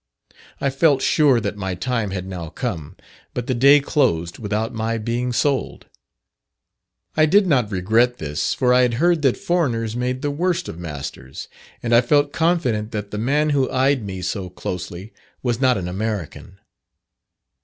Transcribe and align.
I 0.59 0.71
felt 0.71 1.03
sure 1.03 1.39
that 1.39 1.57
my 1.57 1.75
time 1.75 2.09
had 2.09 2.25
now 2.25 2.49
come, 2.49 2.95
but 3.35 3.45
the 3.45 3.53
day 3.53 3.79
closed 3.79 4.39
without 4.39 4.73
my 4.73 4.97
being 4.97 5.31
sold. 5.31 5.85
I 7.15 7.27
did 7.27 7.45
not 7.45 7.71
regret 7.71 8.17
this, 8.17 8.55
for 8.55 8.73
I 8.73 8.81
had 8.81 8.95
heard 8.95 9.21
that 9.21 9.37
foreigners 9.37 9.95
made 9.95 10.23
the 10.23 10.31
worst 10.31 10.67
of 10.67 10.79
masters, 10.79 11.47
and 11.83 11.93
I 11.93 12.01
felt 12.01 12.33
confident 12.33 12.89
that 12.93 13.11
the 13.11 13.19
man 13.19 13.51
who 13.51 13.69
eyed 13.69 14.03
me 14.03 14.23
so 14.23 14.49
closely 14.49 15.13
was 15.43 15.61
not 15.61 15.77
an 15.77 15.87
American. 15.87 16.57